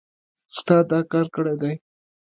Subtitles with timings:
[0.65, 1.73] تا دا کار کړی دی